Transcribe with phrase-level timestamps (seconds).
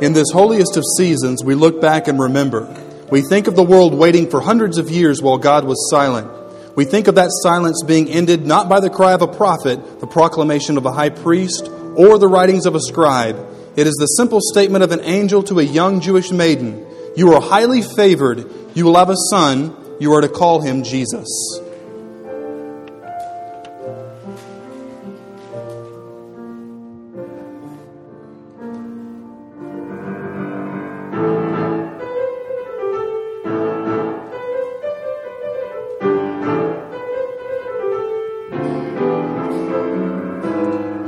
[0.00, 2.72] In this holiest of seasons, we look back and remember.
[3.10, 6.30] We think of the world waiting for hundreds of years while God was silent.
[6.76, 10.06] We think of that silence being ended not by the cry of a prophet, the
[10.06, 13.44] proclamation of a high priest, or the writings of a scribe.
[13.74, 16.86] It is the simple statement of an angel to a young Jewish maiden
[17.16, 18.48] You are highly favored.
[18.74, 19.74] You will have a son.
[19.98, 21.26] You are to call him Jesus.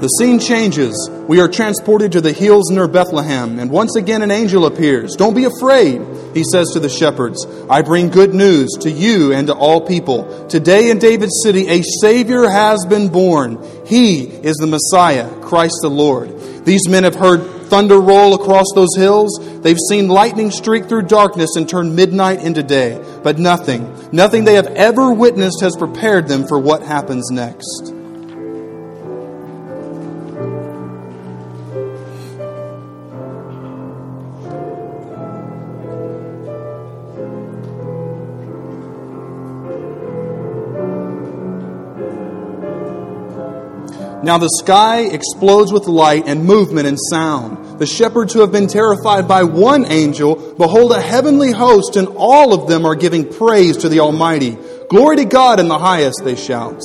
[0.00, 1.10] The scene changes.
[1.28, 5.14] We are transported to the hills near Bethlehem, and once again an angel appears.
[5.14, 6.00] Don't be afraid,
[6.32, 7.46] he says to the shepherds.
[7.68, 10.48] I bring good news to you and to all people.
[10.48, 13.62] Today in David's city, a Savior has been born.
[13.84, 16.64] He is the Messiah, Christ the Lord.
[16.64, 19.38] These men have heard thunder roll across those hills.
[19.60, 23.04] They've seen lightning streak through darkness and turn midnight into day.
[23.23, 27.99] But nothing, nothing they have ever witnessed has prepared them for what happens next.
[44.23, 47.79] Now the sky explodes with light and movement and sound.
[47.79, 52.52] The shepherds who have been terrified by one angel behold a heavenly host, and all
[52.52, 54.59] of them are giving praise to the Almighty.
[54.91, 56.80] Glory to God in the highest, they shout.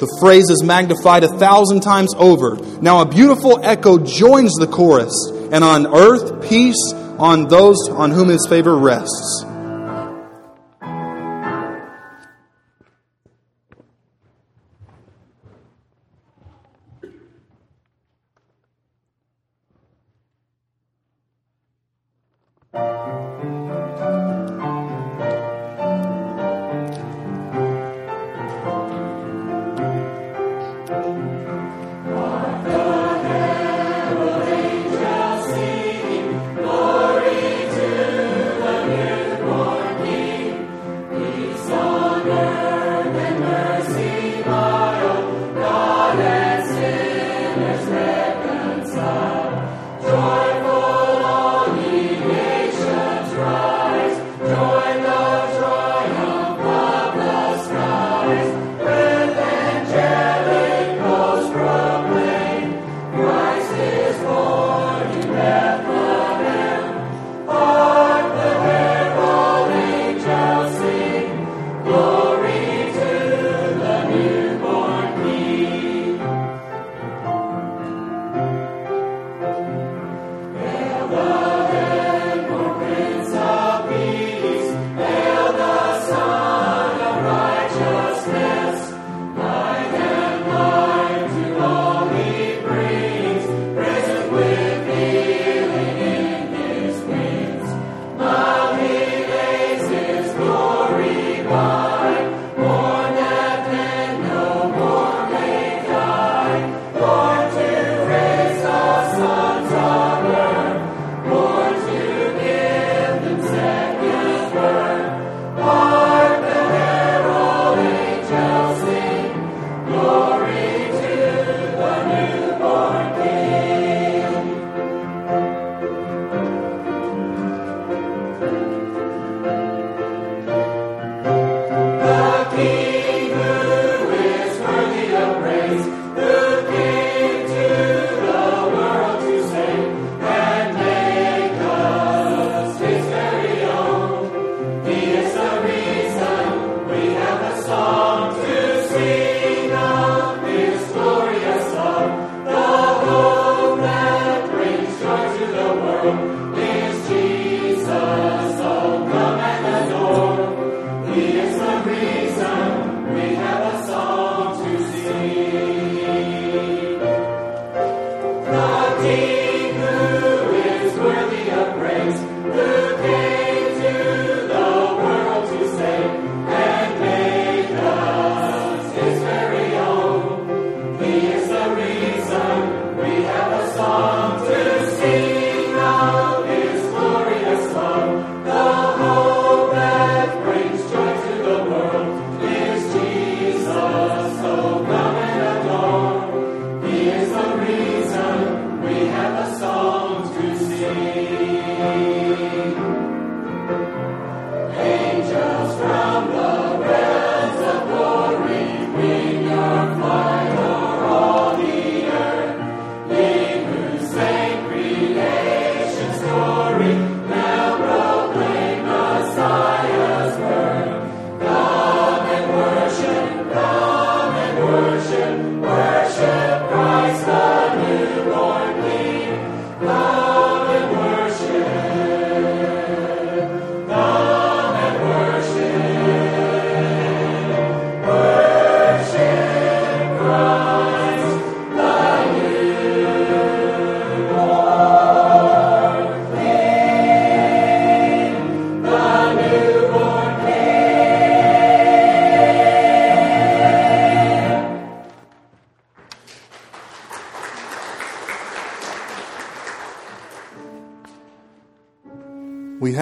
[0.00, 2.56] The phrase is magnified a thousand times over.
[2.80, 5.14] Now a beautiful echo joins the chorus,
[5.52, 9.44] and on earth peace on those on whom his favor rests.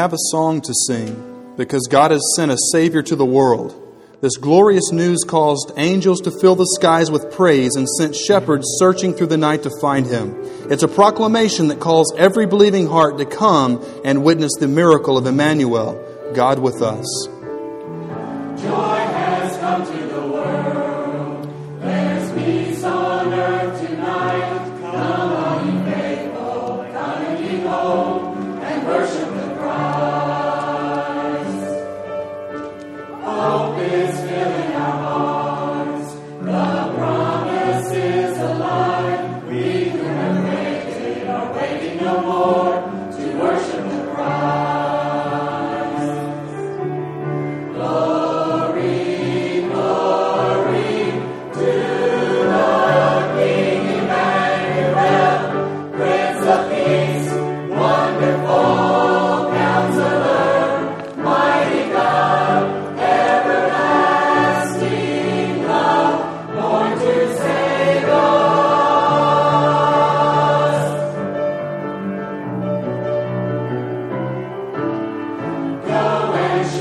[0.02, 3.72] Have a song to sing because God has sent a Savior to the world.
[4.20, 9.14] This glorious news caused angels to fill the skies with praise and sent shepherds searching
[9.14, 10.34] through the night to find him.
[10.68, 15.24] It's a proclamation that calls every believing heart to come and witness the miracle of
[15.26, 15.94] Emmanuel,
[16.34, 17.06] God with us.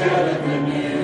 [0.02, 1.01] Go and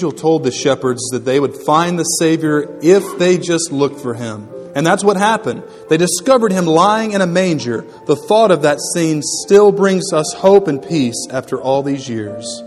[0.00, 4.14] angel told the shepherds that they would find the Savior if they just looked for
[4.14, 4.48] him.
[4.74, 5.62] And that's what happened.
[5.90, 7.82] They discovered him lying in a manger.
[8.06, 12.62] The thought of that scene still brings us hope and peace after all these years.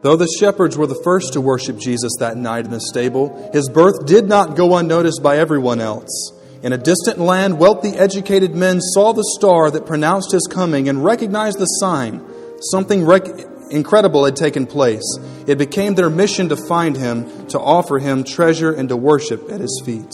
[0.00, 3.68] Though the shepherds were the first to worship Jesus that night in the stable, his
[3.68, 6.32] birth did not go unnoticed by everyone else.
[6.62, 11.04] In a distant land, wealthy, educated men saw the star that pronounced his coming and
[11.04, 12.24] recognized the sign.
[12.60, 13.28] Something rec-
[13.70, 15.18] incredible had taken place.
[15.46, 19.60] It became their mission to find him, to offer him treasure, and to worship at
[19.60, 20.12] his feet.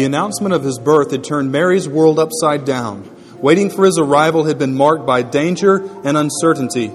[0.00, 3.04] The announcement of his birth had turned Mary's world upside down.
[3.42, 6.90] Waiting for his arrival had been marked by danger and uncertainty.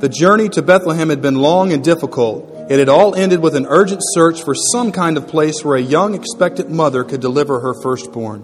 [0.00, 2.50] The journey to Bethlehem had been long and difficult.
[2.70, 5.82] It had all ended with an urgent search for some kind of place where a
[5.82, 8.40] young, expectant mother could deliver her firstborn.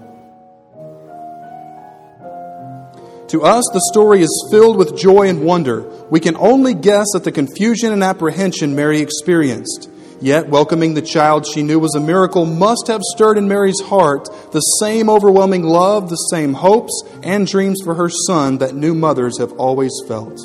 [3.29, 5.81] To us, the story is filled with joy and wonder.
[6.11, 9.89] We can only guess at the confusion and apprehension Mary experienced.
[10.25, 14.27] Yet, welcoming the child she knew was a miracle must have stirred in Mary's heart
[14.53, 19.39] the same overwhelming love, the same hopes and dreams for her son that new mothers
[19.39, 20.39] have always felt.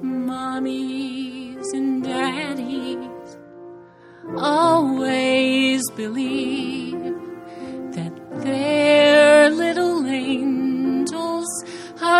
[0.00, 3.36] Mommies and daddies
[4.36, 7.12] always believe
[7.90, 8.12] that
[8.44, 8.85] their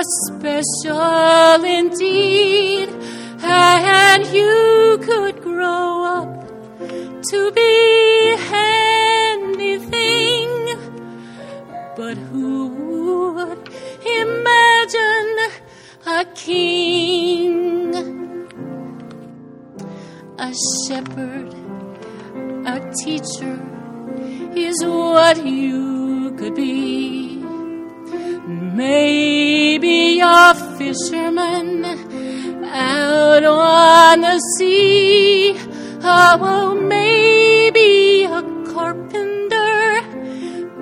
[0.02, 2.88] special indeed,
[3.42, 6.48] and you could grow up
[7.30, 8.36] to be
[9.32, 10.48] anything.
[11.96, 12.68] But who
[13.34, 13.70] would
[14.22, 15.36] imagine
[16.06, 17.94] a king?
[20.38, 20.52] A
[20.86, 21.54] shepherd,
[22.66, 23.58] a teacher
[24.54, 27.42] is what you could be.
[28.46, 31.84] Maybe a fisherman
[32.64, 35.54] out on the sea.
[36.02, 40.00] Oh, maybe a carpenter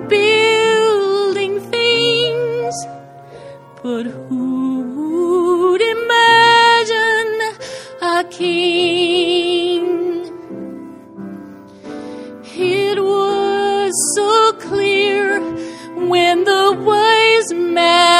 [0.07, 2.75] building things.
[3.83, 7.41] But who would imagine
[8.01, 9.54] a king?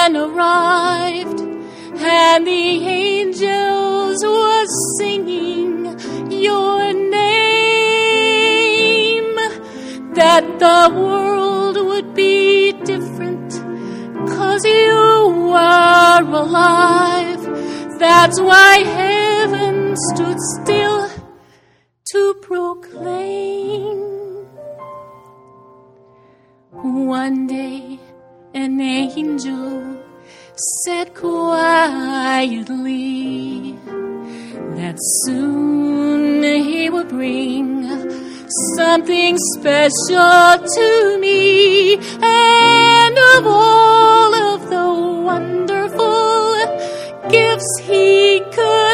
[0.09, 4.65] Man arrived and the angels were
[4.97, 5.99] singing
[6.31, 7.35] your name
[10.13, 13.51] that the world would be different
[14.29, 17.43] cause you were alive.
[17.97, 21.09] That's why heaven stood still
[22.11, 23.97] to proclaim.
[26.71, 27.99] One day
[28.53, 29.84] an angel
[30.85, 32.61] said quietly
[34.77, 37.89] that soon he would bring
[38.77, 44.87] something special to me and of all of the
[45.23, 46.55] wonderful
[47.31, 48.84] gifts he could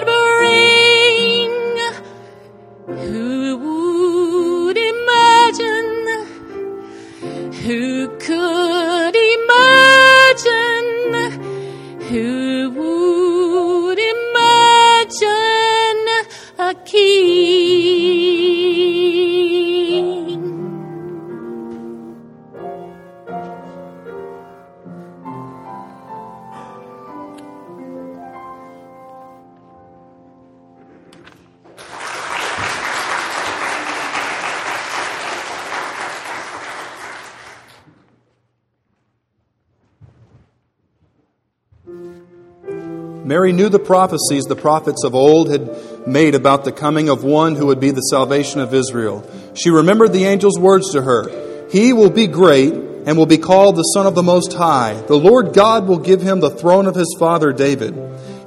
[43.42, 47.56] Mary knew the prophecies the prophets of old had made about the coming of one
[47.56, 49.28] who would be the salvation of Israel.
[49.56, 53.78] She remembered the angel's words to her He will be great and will be called
[53.78, 54.94] the Son of the Most High.
[54.94, 57.96] The Lord God will give him the throne of his father David.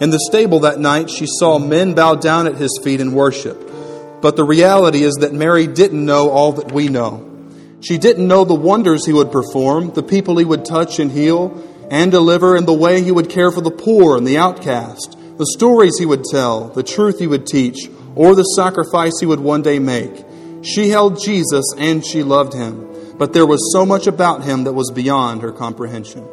[0.00, 3.68] In the stable that night, she saw men bow down at his feet in worship.
[4.22, 7.48] But the reality is that Mary didn't know all that we know.
[7.80, 11.60] She didn't know the wonders he would perform, the people he would touch and heal
[11.90, 15.46] and deliver, and the way he would care for the poor and the outcast, the
[15.46, 19.62] stories he would tell, the truth he would teach, or the sacrifice he would one
[19.62, 20.24] day make.
[20.62, 24.72] She held Jesus and she loved him, but there was so much about him that
[24.72, 26.26] was beyond her comprehension.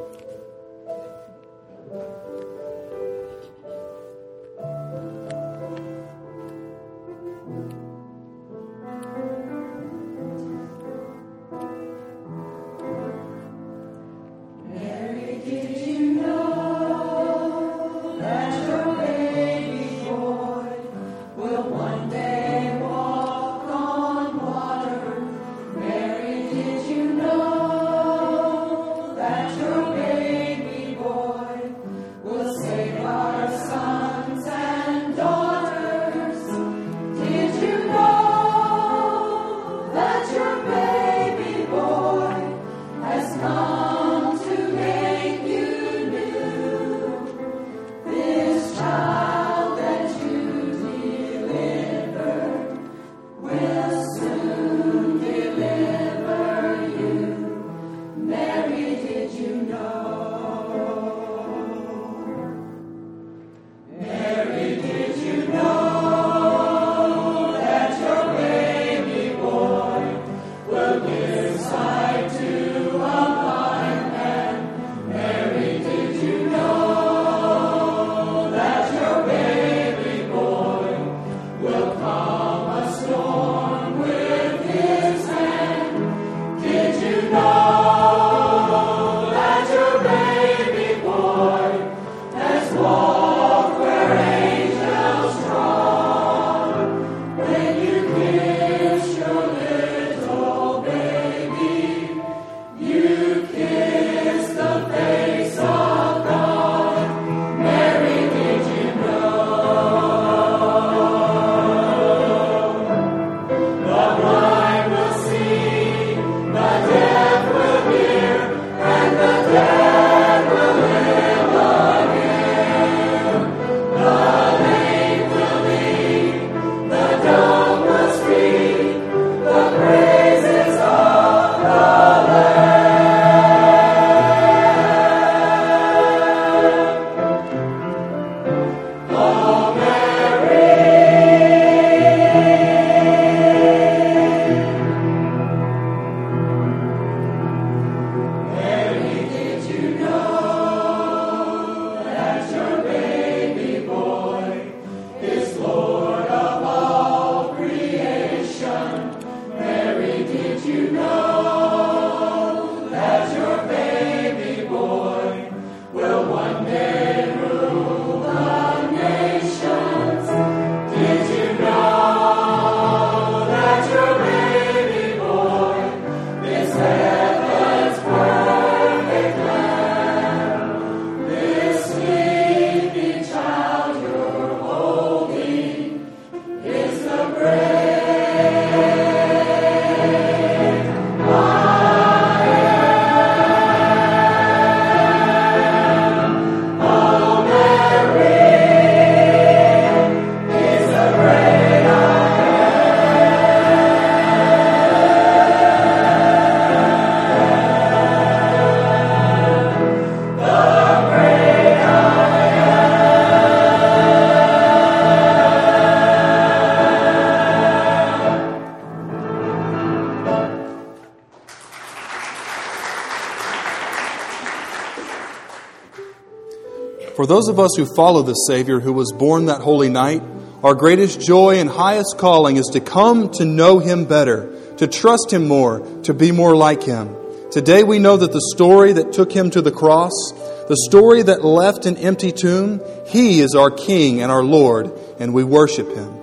[227.21, 230.23] For those of us who follow the Savior who was born that holy night,
[230.63, 235.31] our greatest joy and highest calling is to come to know Him better, to trust
[235.31, 237.15] Him more, to be more like Him.
[237.51, 240.31] Today we know that the story that took Him to the cross,
[240.67, 245.31] the story that left an empty tomb, He is our King and our Lord, and
[245.31, 246.20] we worship Him.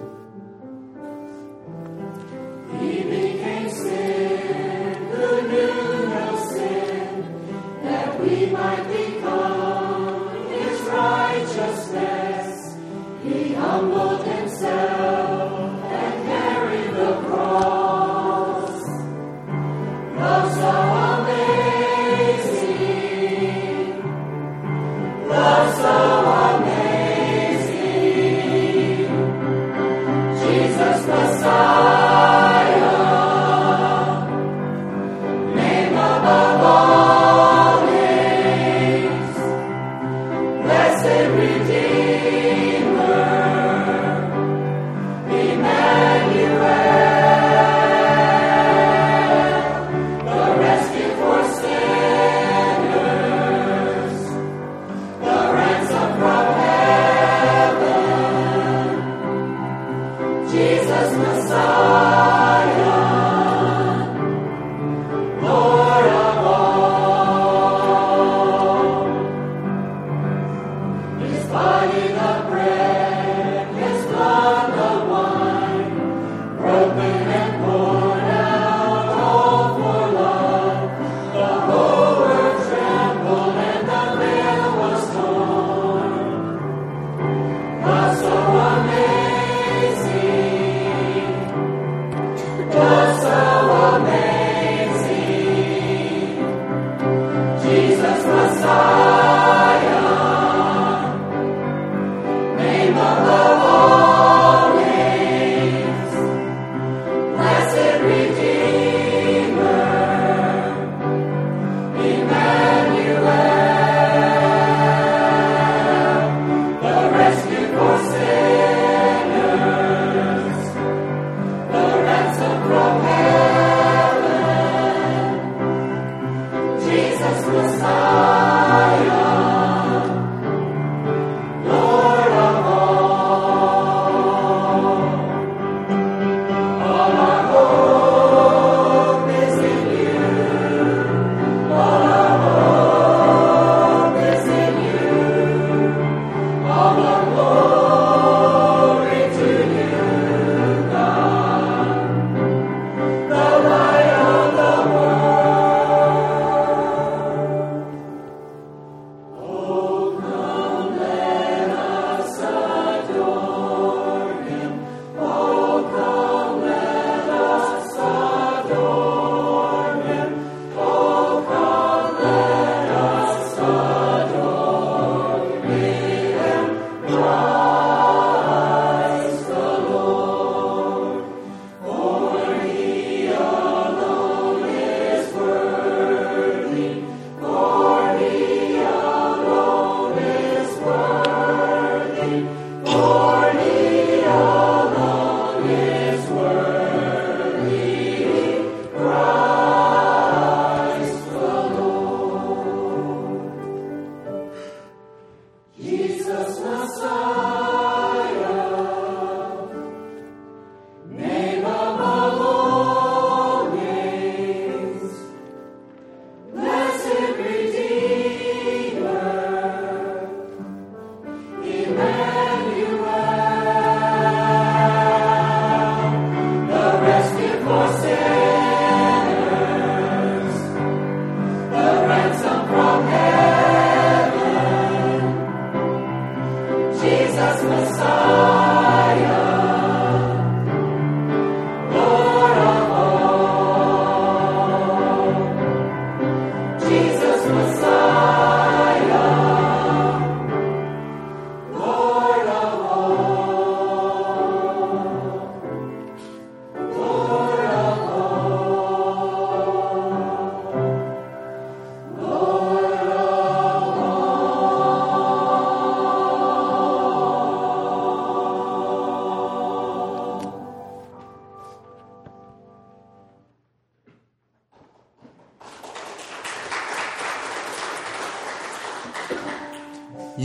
[196.30, 196.67] world.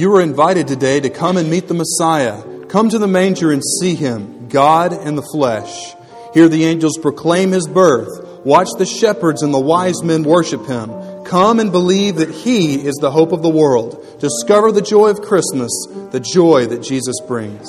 [0.03, 2.65] You are invited today to come and meet the Messiah.
[2.65, 5.95] Come to the manger and see him, God in the flesh.
[6.33, 8.43] Hear the angels proclaim his birth.
[8.43, 10.91] Watch the shepherds and the wise men worship him.
[11.23, 14.19] Come and believe that he is the hope of the world.
[14.19, 15.71] Discover the joy of Christmas,
[16.11, 17.65] the joy that Jesus brings.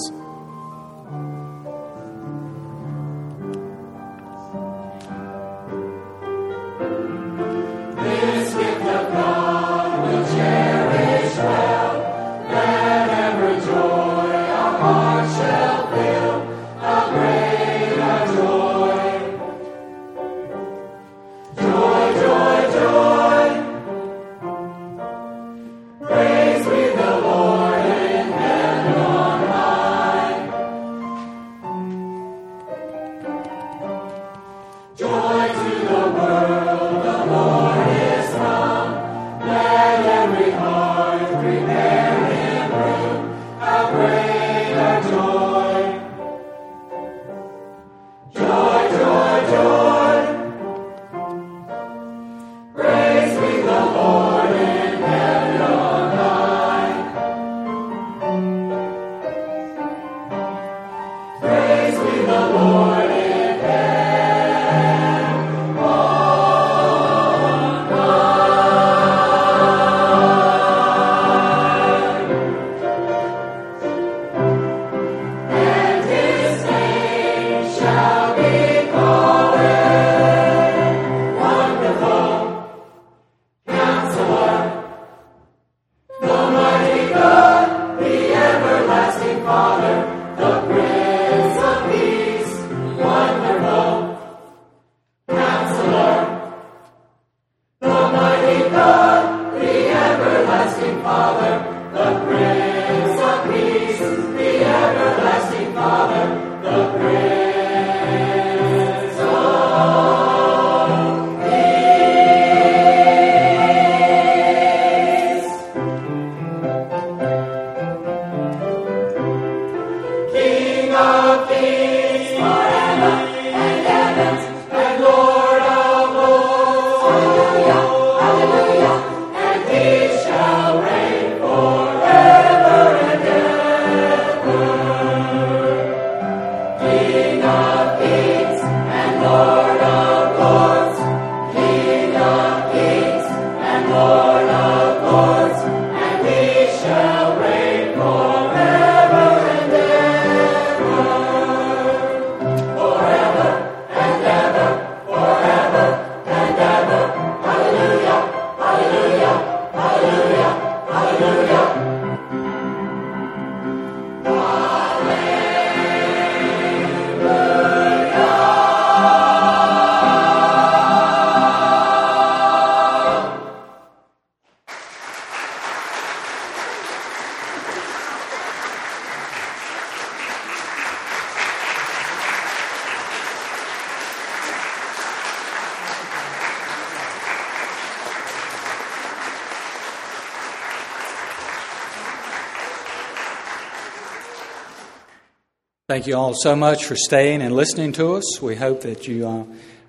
[196.05, 198.43] Thank you all so much for staying and listening to us.
[198.43, 199.45] We hope that you uh,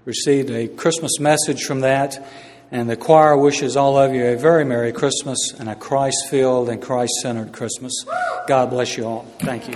[0.05, 2.25] received a Christmas message from that.
[2.71, 6.69] And the choir wishes all of you a very Merry Christmas and a Christ filled
[6.69, 8.05] and Christ centered Christmas.
[8.47, 9.25] God bless you all.
[9.39, 9.75] Thank you.